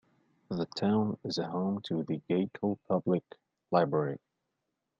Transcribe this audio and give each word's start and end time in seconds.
The 0.49 0.65
town 0.75 1.19
is 1.23 1.37
home 1.37 1.83
to 1.83 2.01
the 2.03 2.19
Gackle 2.27 2.79
Public 2.87 3.23
Library. 3.69 4.17